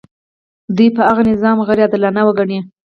دوی 0.75 0.89
به 0.95 1.01
هغه 1.09 1.23
نظام 1.31 1.57
غیر 1.67 1.79
عادلانه 1.83 2.21
وګڼي. 2.27 2.59